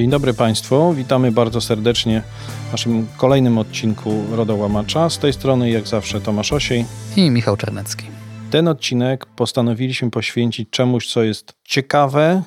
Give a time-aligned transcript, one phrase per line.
[0.00, 2.22] Dzień dobry Państwu, witamy bardzo serdecznie
[2.68, 5.10] w naszym kolejnym odcinku Rodołamacza.
[5.10, 6.84] Z tej strony jak zawsze Tomasz Osiej
[7.16, 8.06] i Michał Czernecki.
[8.50, 12.42] Ten odcinek postanowiliśmy poświęcić czemuś, co jest ciekawe,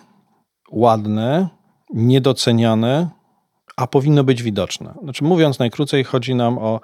[0.71, 1.47] ładne,
[1.93, 3.09] niedoceniane,
[3.77, 4.93] a powinno być widoczne.
[5.03, 6.79] Znaczy, mówiąc najkrócej, chodzi nam o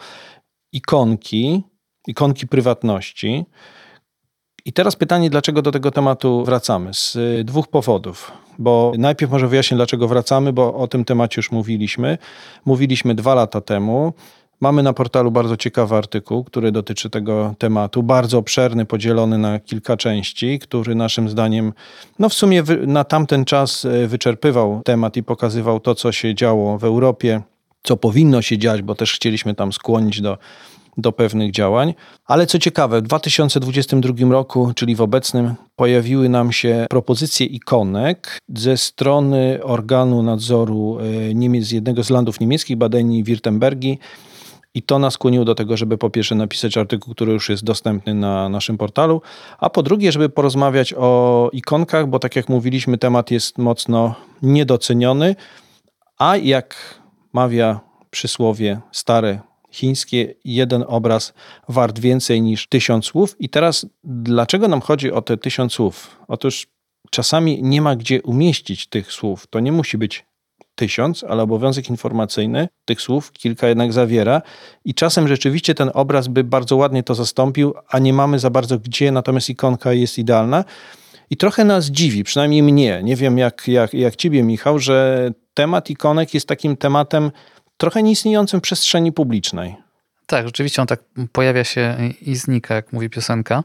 [0.72, 1.64] ikonki,
[2.08, 3.46] ikonki prywatności.
[4.70, 6.94] I teraz pytanie, dlaczego do tego tematu wracamy?
[6.94, 8.32] Z dwóch powodów.
[8.60, 12.18] Bo najpierw może wyjaśnię, dlaczego wracamy, bo o tym temacie już mówiliśmy.
[12.66, 14.14] Mówiliśmy dwa lata temu.
[14.62, 19.98] Mamy na portalu bardzo ciekawy artykuł, który dotyczy tego tematu, bardzo obszerny, podzielony na kilka
[19.98, 21.74] części, który naszym zdaniem,
[22.20, 26.78] no w sumie na tamten czas e, wyczerpywał temat i pokazywał to, co się działo
[26.78, 27.42] w Europie,
[27.84, 30.38] co powinno się dziać, bo też chcieliśmy tam skłonić do
[31.02, 31.94] do pewnych działań.
[32.26, 38.78] Ale co ciekawe, w 2022 roku, czyli w obecnym, pojawiły nam się propozycje ikonek ze
[38.78, 44.00] strony organu nadzoru e, Niemiec, jednego z landów niemieckich, Badeni Wirtembergi,
[44.74, 48.14] i to nas skłoniło do tego, żeby po pierwsze napisać artykuł, który już jest dostępny
[48.14, 49.22] na naszym portalu,
[49.60, 55.36] a po drugie, żeby porozmawiać o ikonkach, bo tak jak mówiliśmy, temat jest mocno niedoceniony,
[56.18, 57.00] a jak
[57.34, 59.40] mawia przysłowie stare
[59.72, 61.34] chińskie, jeden obraz
[61.70, 63.36] wart więcej niż tysiąc słów.
[63.40, 66.18] I teraz dlaczego nam chodzi o te tysiąc słów?
[66.28, 66.68] Otóż
[67.10, 69.48] czasami nie ma gdzie umieścić tych słów.
[69.48, 70.26] To nie musi być
[70.76, 74.42] tysiąc, ale obowiązek informacyjny tych słów kilka jednak zawiera
[74.86, 78.80] i czasem rzeczywiście ten obraz by bardzo ładnie to zastąpił, a nie mamy za bardzo
[78.80, 80.66] gdzie, natomiast ikonka jest idealna.
[81.30, 85.90] I trochę nas dziwi, przynajmniej mnie, nie wiem jak, jak, jak ciebie Michał, że temat
[85.90, 87.32] ikonek jest takim tematem
[87.80, 89.76] trochę nieistniejącym w przestrzeni publicznej.
[90.26, 91.00] Tak, rzeczywiście on tak
[91.32, 93.64] pojawia się i znika, jak mówi piosenka.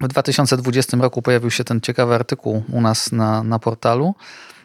[0.00, 4.14] W 2020 roku pojawił się ten ciekawy artykuł u nas na, na portalu,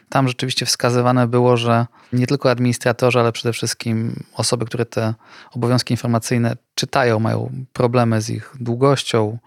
[0.08, 5.14] tam rzeczywiście wskazywane było, że nie tylko administratorzy, ale przede wszystkim osoby, które te
[5.50, 9.38] obowiązki informacyjne czytają, mają problemy z ich długością,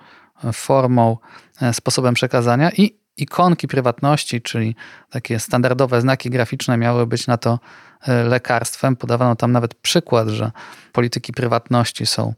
[0.54, 1.18] formą,
[1.62, 4.76] e, sposobem przekazania i ikonki prywatności, czyli
[5.10, 7.60] takie standardowe znaki graficzne miały być na to
[8.08, 8.96] lekarstwem.
[8.96, 10.52] Podawano tam nawet przykład, że
[10.92, 12.34] polityki prywatności są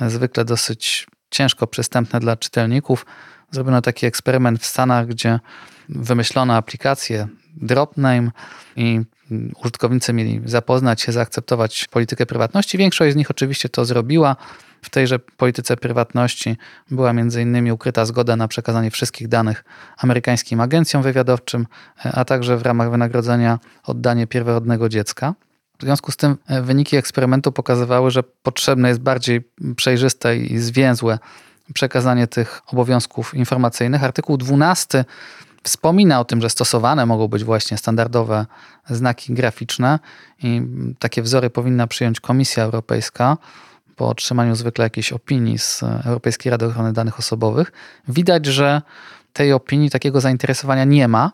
[0.00, 3.06] e, zwykle dosyć ciężko przystępne dla czytelników.
[3.50, 5.40] Zrobiono taki eksperyment w Stanach, gdzie
[5.88, 8.30] wymyślono aplikację Dropname
[8.76, 9.00] i
[9.64, 12.78] użytkownicy mieli zapoznać się, zaakceptować politykę prywatności.
[12.78, 14.36] Większość z nich oczywiście to zrobiła.
[14.82, 16.56] W tejże polityce prywatności
[16.90, 19.64] była między innymi ukryta zgoda na przekazanie wszystkich danych
[19.98, 21.66] amerykańskim agencjom wywiadowczym,
[22.02, 25.34] a także w ramach wynagrodzenia oddanie pierworodnego dziecka.
[25.78, 31.18] W związku z tym e, wyniki eksperymentu pokazywały, że potrzebne jest bardziej przejrzyste i zwięzłe
[31.74, 34.04] przekazanie tych obowiązków informacyjnych.
[34.04, 35.04] Artykuł 12
[35.64, 38.46] wspomina o tym, że stosowane mogą być właśnie standardowe
[38.90, 39.98] znaki graficzne
[40.42, 40.62] i
[40.98, 43.36] takie wzory powinna przyjąć Komisja Europejska
[43.96, 47.72] po otrzymaniu zwykle jakiejś opinii z Europejskiej Rady Ochrony Danych Osobowych.
[48.08, 48.82] Widać, że
[49.32, 51.32] tej opinii, takiego zainteresowania nie ma,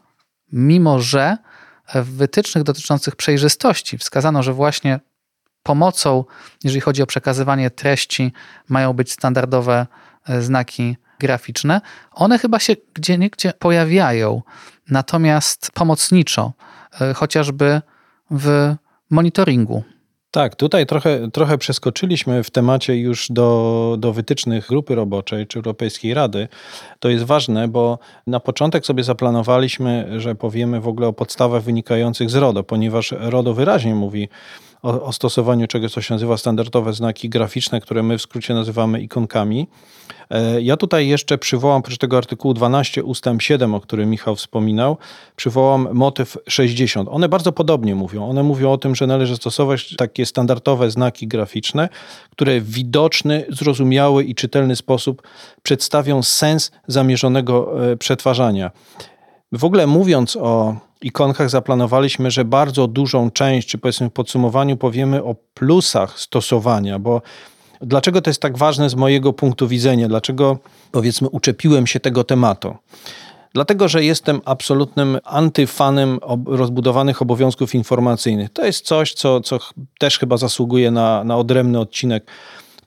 [0.53, 1.37] mimo że
[1.95, 5.01] w wytycznych dotyczących przejrzystości wskazano, że właśnie
[5.63, 6.25] pomocą,
[6.65, 8.33] jeżeli chodzi o przekazywanie treści,
[8.69, 9.87] mają być standardowe
[10.41, 11.81] znaki graficzne,
[12.13, 14.43] one chyba się gdzie niegdzie pojawiają,
[14.91, 16.53] natomiast pomocniczo,
[17.01, 17.83] e, chociażby
[18.31, 18.75] w
[19.11, 19.83] monitoringu.
[20.31, 26.15] Tak, tutaj trochę, trochę przeskoczyliśmy w temacie już do, do wytycznych grupy roboczej czy Europejskiej
[26.15, 26.49] Rady.
[26.99, 32.31] To jest ważne, bo na początek sobie zaplanowaliśmy, że powiemy w ogóle o podstawach wynikających
[32.31, 34.29] z RODO, ponieważ RODO wyraźnie mówi,
[34.83, 39.01] o, o stosowaniu czegoś, co się nazywa standardowe znaki graficzne, które my w skrócie nazywamy
[39.01, 39.67] ikonkami.
[40.31, 44.97] E, ja tutaj jeszcze przywołam, oprócz tego artykułu 12 ustęp 7, o którym Michał wspominał,
[45.37, 47.09] przywołam motyw 60.
[47.13, 48.29] One bardzo podobnie mówią.
[48.29, 51.89] One mówią o tym, że należy stosować takie standardowe znaki graficzne,
[52.31, 55.23] które w widoczny, zrozumiały i czytelny sposób
[55.63, 58.71] przedstawią sens zamierzonego e, przetwarzania.
[59.53, 65.25] W ogóle mówiąc o ikonkach zaplanowaliśmy, że bardzo dużą część, czy powiedzmy w podsumowaniu powiemy
[65.25, 67.23] o plusach stosowania, bo
[67.81, 70.59] dlaczego to jest tak ważne z mojego punktu widzenia, dlaczego
[70.93, 72.77] powiedzmy uczepiłem się tego tematu.
[73.55, 78.53] Dlatego, że jestem absolutnym antyfanem rozbudowanych obowiązków informacyjnych.
[78.53, 79.59] To jest coś, co, co
[79.99, 82.31] też chyba zasługuje na, na odrębny odcinek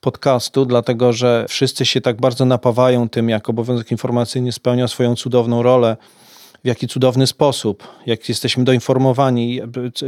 [0.01, 5.63] podcastu, dlatego że wszyscy się tak bardzo napawają tym, jak obowiązek informacyjny spełnia swoją cudowną
[5.63, 5.97] rolę
[6.63, 9.59] w jaki cudowny sposób, jak jesteśmy doinformowani.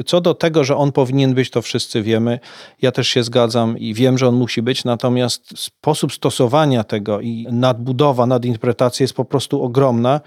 [0.06, 2.40] Co do tego, że on powinien być, to wszyscy wiemy.
[2.82, 7.48] Ja też się zgadzam i wiem, że on musi być, natomiast sposób stosowania tego i
[7.52, 10.22] nadbudowa, nadinterpretacja jest po prostu ogromna.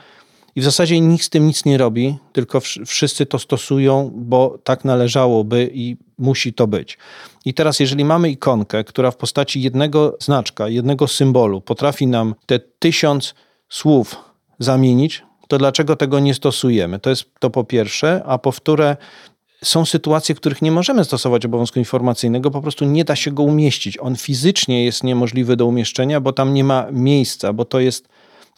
[0.56, 4.84] i w zasadzie nikt z tym nic nie robi, tylko wszyscy to stosują, bo tak
[4.84, 6.98] należałoby i musi to być.
[7.44, 12.58] I teraz, jeżeli mamy ikonkę, która w postaci jednego znaczka, jednego symbolu potrafi nam te
[12.58, 13.34] tysiąc
[13.68, 14.16] słów
[14.58, 16.98] zamienić, to dlaczego tego nie stosujemy?
[16.98, 18.96] To jest to po pierwsze, a po wtóre,
[19.64, 23.42] są sytuacje, w których nie możemy stosować obowiązku informacyjnego, po prostu nie da się go
[23.42, 23.98] umieścić.
[23.98, 28.08] On fizycznie jest niemożliwy do umieszczenia, bo tam nie ma miejsca, bo to jest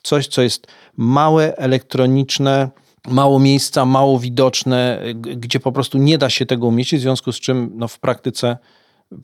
[0.03, 0.67] coś, co jest
[0.97, 2.69] małe, elektroniczne,
[3.09, 7.41] mało miejsca, mało widoczne, gdzie po prostu nie da się tego umieścić, w związku z
[7.41, 8.57] czym no, w praktyce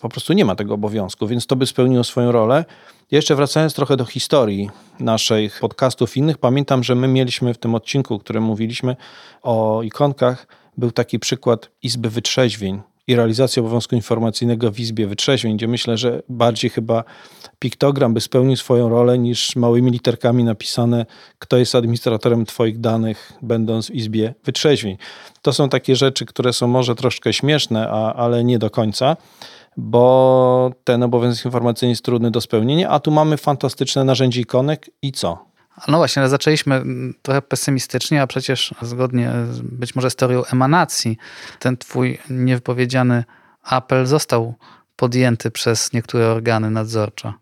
[0.01, 2.65] po prostu nie ma tego obowiązku, więc to by spełniło swoją rolę.
[3.11, 8.19] Jeszcze wracając trochę do historii naszych podcastów innych, pamiętam, że my mieliśmy w tym odcinku,
[8.19, 8.97] w którym mówiliśmy
[9.43, 10.47] o ikonkach,
[10.77, 16.23] był taki przykład Izby Wytrzeźwień i realizacji obowiązku informacyjnego w Izbie Wytrzeźwień, gdzie myślę, że
[16.29, 17.05] bardziej chyba
[17.59, 21.07] piktogram by spełnił swoją rolę niż małymi literkami napisane,
[21.39, 24.97] kto jest administratorem Twoich danych, będąc w Izbie Wytrzeźwień.
[25.43, 29.17] To są takie rzeczy, które są może troszkę śmieszne, a, ale nie do końca
[29.77, 35.13] bo ten obowiązek informacyjny jest trudny do spełnienia, a tu mamy fantastyczne narzędzie ikonek i
[35.13, 35.47] co?
[35.89, 39.33] No właśnie, ale zaczęliśmy mm, trochę pesymistycznie, a przecież zgodnie
[39.63, 41.17] być może z teorią emanacji,
[41.59, 43.25] ten twój niewypowiedziany
[43.63, 44.55] apel został
[44.97, 47.33] podjęty przez niektóre organy nadzorcze.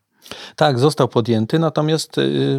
[0.57, 2.59] Tak, został podjęty, natomiast yy,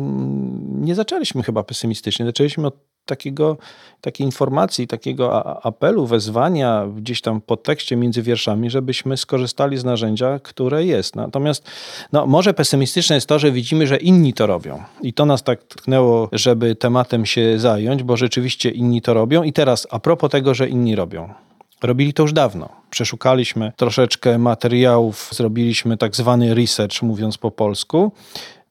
[0.71, 2.25] nie zaczęliśmy chyba pesymistycznie.
[2.25, 2.75] Zaczęliśmy od
[3.05, 3.57] takiego,
[4.01, 10.39] takiej informacji, takiego apelu, wezwania gdzieś tam pod tekście między wierszami, żebyśmy skorzystali z narzędzia,
[10.39, 11.15] które jest.
[11.15, 11.69] Natomiast
[12.11, 14.83] no, może pesymistyczne jest to, że widzimy, że inni to robią.
[15.01, 19.43] I to nas tak tknęło, żeby tematem się zająć, bo rzeczywiście inni to robią.
[19.43, 21.33] I teraz a propos tego, że inni robią.
[21.81, 22.69] Robili to już dawno.
[22.89, 28.11] Przeszukaliśmy troszeczkę materiałów, zrobiliśmy tak zwany research, mówiąc po polsku.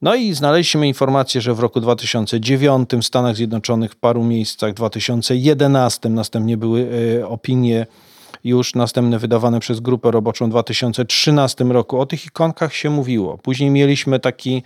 [0.05, 4.75] No i znaleźliśmy informację, że w roku 2009 w Stanach Zjednoczonych w paru miejscach, w
[4.75, 6.89] 2011 następnie były
[7.21, 7.87] e, opinie
[8.45, 12.01] już następne wydawane przez grupę roboczą w 2013 roku.
[12.01, 13.39] O tych ikonkach się mówiło.
[13.39, 14.63] Później mieliśmy taki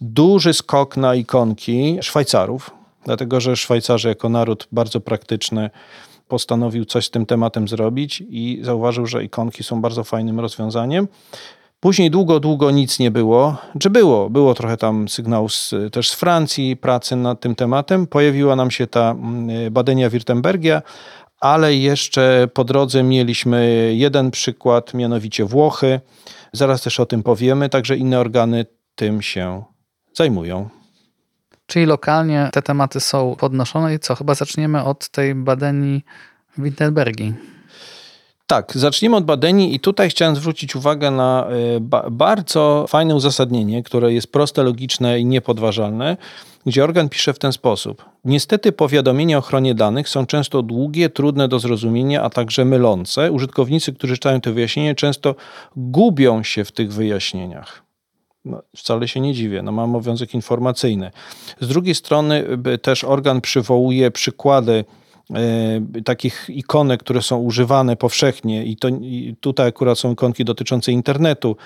[0.00, 2.70] duży skok na ikonki Szwajcarów,
[3.04, 5.70] dlatego że Szwajcarzy jako naród bardzo praktyczny
[6.28, 11.08] postanowił coś z tym tematem zrobić i zauważył, że ikonki są bardzo fajnym rozwiązaniem.
[11.80, 13.56] Później długo, długo nic nie było.
[13.78, 14.30] Czy było?
[14.30, 18.06] Było trochę tam sygnału z, też z Francji, pracy nad tym tematem.
[18.06, 20.82] Pojawiła nam się ta mm, badania Wirtembergia,
[21.40, 26.00] ale jeszcze po drodze mieliśmy jeden przykład, mianowicie Włochy.
[26.52, 29.64] Zaraz też o tym powiemy, także inne organy tym się
[30.14, 30.68] zajmują.
[31.66, 34.14] Czyli lokalnie te tematy są podnoszone i co?
[34.14, 36.04] Chyba zaczniemy od tej badanii
[36.58, 37.34] Wittenbergi.
[38.46, 41.46] Tak, zaczniemy od badani i tutaj chciałem zwrócić uwagę na
[41.76, 46.16] e, ba bardzo fajne uzasadnienie, które jest proste, logiczne i niepodważalne,
[46.66, 48.04] gdzie organ pisze w ten sposób.
[48.24, 53.32] Niestety powiadomienia o ochronie danych są często długie, trudne do zrozumienia, a także mylące.
[53.32, 55.34] Użytkownicy, którzy czytają te wyjaśnienia, często
[55.76, 57.82] gubią się w tych wyjaśnieniach.
[58.44, 61.10] No, wcale się nie dziwię, no, mam obowiązek informacyjny.
[61.60, 62.44] Z drugiej strony
[62.82, 65.05] też organ przywołuje przykłady E,
[66.04, 71.56] takich ikonek, które są używane powszechnie i, to, i tutaj akurat są ikonki dotyczące internetu,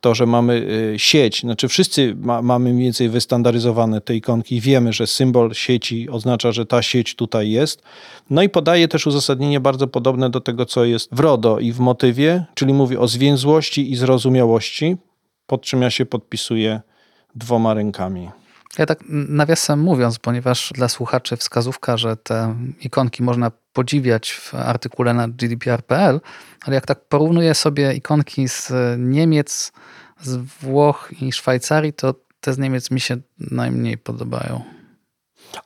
[0.00, 4.60] to, że mamy e, sieć, znaczy wszyscy ma, mamy mniej więcej wystandaryzowane te ikonki i
[4.60, 7.82] wiemy, że symbol sieci oznacza, że ta sieć tutaj jest.
[8.30, 11.78] No i podaje też uzasadnienie bardzo podobne do tego, co jest w RODO i w
[11.78, 14.96] motywie, czyli mówi o zwięzłości i zrozumiałości,
[15.46, 16.80] pod czym ja się podpisuję
[17.34, 18.28] dwoma rękami.
[18.78, 25.14] Ja tak nawiasem mówiąc, ponieważ dla słuchaczy wskazówka, że te ikonki można podziwiać w artykule
[25.14, 26.20] na gdpr.pl,
[26.64, 29.72] ale jak tak porównuję sobie ikonki z Niemiec,
[30.20, 34.62] z Włoch i Szwajcarii, to te z Niemiec mi się najmniej podobają.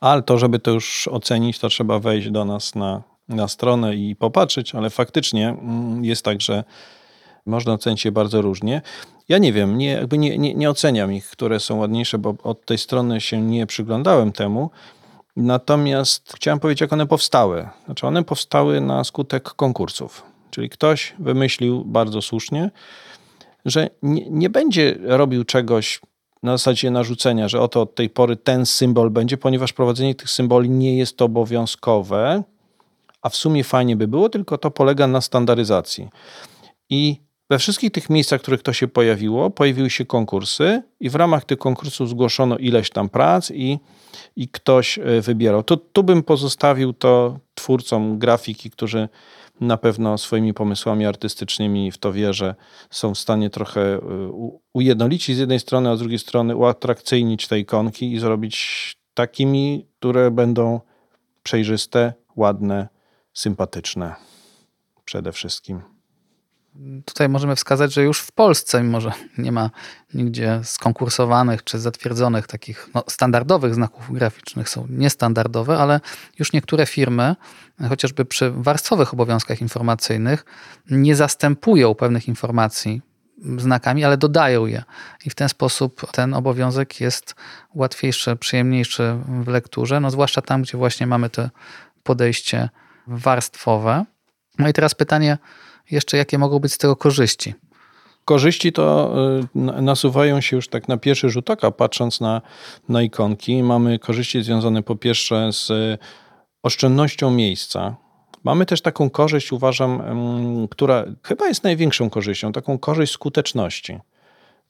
[0.00, 4.17] Ale to, żeby to już ocenić, to trzeba wejść do nas na, na stronę i
[4.17, 6.64] popatrzeć, ale faktycznie mm, jest tak, że
[7.47, 8.82] można ocenić je bardzo różnie.
[9.28, 12.66] Ja nie wiem, nie, jakby nie, nie, nie oceniam ich, które są ładniejsze, bo od
[12.66, 14.70] tej strony się nie przyglądałem temu.
[15.37, 17.68] Natomiast chciałem powiedzieć, jak one powstały.
[17.85, 20.23] Znaczy, one powstały na skutek konkursów.
[20.50, 22.70] Czyli ktoś wymyślił bardzo słusznie,
[23.64, 26.00] że nie, nie będzie robił czegoś
[26.42, 30.70] na zasadzie narzucenia, że oto od tej pory ten symbol będzie, ponieważ prowadzenie tych symboli
[30.70, 32.42] nie jest obowiązkowe,
[33.23, 36.09] a w sumie fajnie by było, tylko to polega na standaryzacji.
[36.90, 37.20] I
[37.50, 41.45] we wszystkich tych miejscach, w których to się pojawiło, pojawiły się konkursy i w ramach
[41.45, 43.78] tych konkursów zgłoszono ileś tam prac i,
[44.37, 45.62] i ktoś e, wybierał.
[45.62, 49.09] To, tu bym pozostawił to twórcom grafiki, którzy
[49.61, 52.54] na pewno swoimi pomysłami artystycznymi w to wierzę,
[52.90, 54.00] są w stanie trochę e,
[54.73, 60.30] ujednolicić z jednej strony, a z drugiej strony uatrakcyjnić te ikonki i zrobić takimi, które
[60.30, 60.80] będą
[61.42, 62.88] przejrzyste, ładne,
[63.35, 64.14] sympatyczne
[65.04, 66.00] przede wszystkim.
[67.05, 69.71] Tutaj możemy wskazać, że już w Polsce, mimo że nie ma
[70.15, 76.00] nigdzie skonkursowanych czy zatwierdzonych takich no, standardowych znaków graficznych, są niestandardowe, ale
[76.39, 77.37] już niektóre firmy,
[77.89, 80.45] chociażby przy warstwowych obowiązkach informacyjnych,
[80.91, 83.03] nie zastępują pewnych informacji
[83.57, 84.83] znakami, ale dodają je.
[85.25, 87.35] I w ten sposób ten obowiązek jest
[87.75, 91.49] łatwiejszy, przyjemniejszy w lekturze, no zwłaszcza tam, gdzie właśnie mamy to
[92.03, 92.69] podejście
[93.07, 94.05] warstwowe.
[94.59, 95.39] No i teraz pytanie
[95.90, 97.54] jeszcze, jakie mogą być z tego korzyści?
[98.25, 99.14] Korzyści to
[99.54, 102.42] y, nasuwają się już tak na pierwszy rzut oka, patrząc na,
[102.88, 103.62] na ikonki.
[103.62, 105.70] Mamy korzyści związane po pierwsze z
[106.62, 107.96] oszczędnością miejsca.
[108.44, 110.02] Mamy też taką korzyść, uważam,
[110.70, 113.99] która chyba jest największą korzyścią, taką korzyść skuteczności.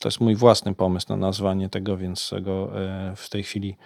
[0.00, 3.76] To jest mój własny pomysł na nazwanie tego, więc go e, w tej chwili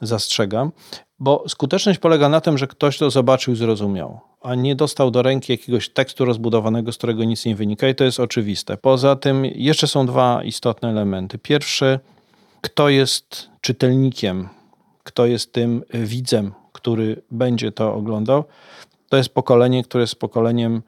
[0.00, 0.72] zastrzegam.
[1.18, 5.22] Bo skuteczność polega na tym, że ktoś to zobaczył i zrozumiał, a nie dostał do
[5.22, 8.76] ręki jakiegoś tekstu rozbudowanego, z którego nic nie wynika, i to jest oczywiste.
[8.76, 11.38] Poza tym jeszcze są dwa istotne elementy.
[11.38, 11.98] Pierwszy,
[12.60, 14.48] kto jest czytelnikiem,
[15.04, 18.44] kto jest tym widzem, który będzie to oglądał.
[19.08, 20.82] To jest pokolenie, które jest pokoleniem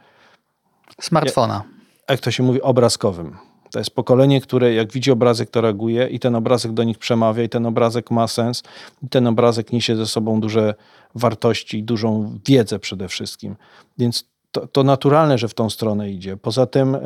[1.00, 1.62] smartfona.
[2.08, 3.51] Jak to się mówi, obrazkowym.
[3.72, 7.42] To jest pokolenie, które jak widzi obrazek, to reaguje i ten obrazek do nich przemawia
[7.42, 8.62] i ten obrazek ma sens
[9.02, 10.74] i ten obrazek niesie ze sobą duże
[11.14, 13.56] wartości i dużą wiedzę przede wszystkim.
[13.98, 16.36] Więc to, to naturalne, że w tą stronę idzie.
[16.36, 16.96] Poza tym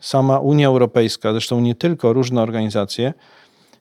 [0.00, 3.14] sama Unia Europejska, zresztą nie tylko, różne organizacje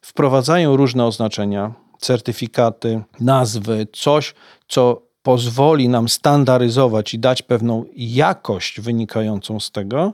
[0.02, 4.34] wprowadzają różne oznaczenia, certyfikaty, nazwy, coś,
[4.68, 10.14] co pozwoli nam standaryzować i dać pewną jakość wynikającą z tego,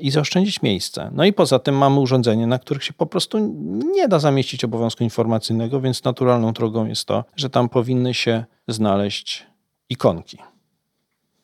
[0.00, 1.10] i zaoszczędzić miejsce.
[1.12, 3.38] No i poza tym mamy urządzenie, na których się po prostu
[3.94, 9.46] nie da zamieścić obowiązku informacyjnego, więc naturalną drogą jest to, że tam powinny się znaleźć
[9.88, 10.38] ikonki.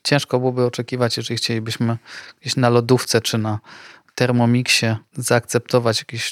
[0.05, 1.99] Ciężko byłoby oczekiwać, jeżeli chcielibyśmy
[2.41, 3.59] gdzieś na lodówce czy na
[4.15, 6.31] termomiksie zaakceptować jakieś,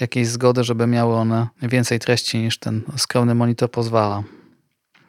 [0.00, 4.22] jakieś zgody, żeby miały one więcej treści niż ten skromny monitor pozwala.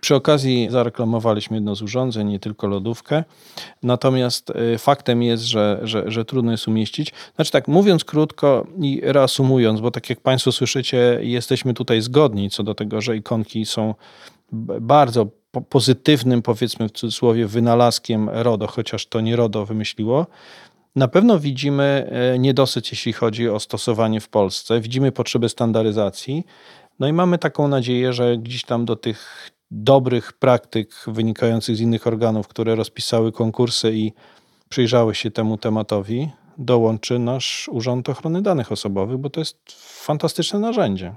[0.02, 3.24] Przy okazji zareklamowaliśmy jedno z urządzeń, nie tylko lodówkę.
[3.84, 7.14] Natomiast y, faktem jest, że, że, że trudno jest umieścić.
[7.36, 12.64] Znaczy tak, mówiąc krótko i reasumując, bo tak jak Państwo słyszycie, jesteśmy tutaj zgodni co
[12.64, 13.96] do tego, że ikonki są
[14.82, 15.28] bardzo
[15.70, 20.28] pozytywnym, powiedzmy w cudzysłowie, wynalazkiem RODO, chociaż to nie RODO wymyśliło.
[20.96, 24.82] Na pewno widzimy e, niedosyt, jeśli chodzi o stosowanie w Polsce.
[24.82, 26.44] Widzimy potrzebę standaryzacji.
[27.00, 32.08] No i mamy taką nadzieję, że gdzieś tam do tych dobrych praktyk wynikających z innych
[32.08, 34.14] organów, które rozpisały konkursy i
[34.70, 39.58] przyjrzały się temu tematowi, dołączy nasz Urząd Ochrony Danych Osobowych, bo to jest
[40.04, 41.16] fantastyczne narzędzie.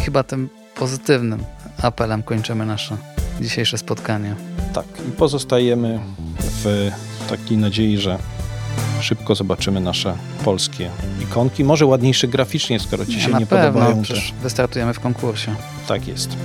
[0.00, 1.44] Chyba tym pozytywnym
[1.82, 2.96] apelem kończymy nasze
[3.40, 4.34] dzisiejsze spotkanie.
[4.72, 6.00] Tak, i pozostajemy
[6.38, 6.90] w
[7.28, 8.18] takiej nadziei, że
[9.00, 10.90] szybko zobaczymy nasze polskie
[11.22, 11.64] ikonki.
[11.64, 14.02] Może ładniejsze graficznie, skoro Ci się nie, nie pewno, podobają.
[14.02, 15.54] Przecież wystartujemy w konkursie.
[15.88, 16.36] Tak jest.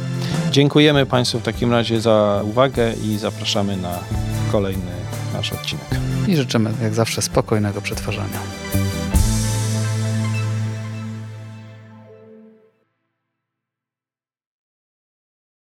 [0.54, 4.00] Dziękujemy Państwu w takim razie za uwagę i zapraszamy na
[4.52, 4.92] kolejny
[5.34, 5.86] nasz odcinek.
[6.28, 8.40] I życzymy jak zawsze spokojnego przetwarzania.